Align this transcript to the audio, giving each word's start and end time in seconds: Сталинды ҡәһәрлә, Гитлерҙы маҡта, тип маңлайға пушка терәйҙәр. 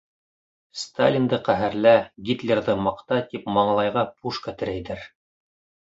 Сталинды 0.83 1.39
ҡәһәрлә, 1.49 1.93
Гитлерҙы 2.31 2.77
маҡта, 2.89 3.23
тип 3.35 3.49
маңлайға 3.61 4.09
пушка 4.19 4.59
терәйҙәр. 4.65 5.11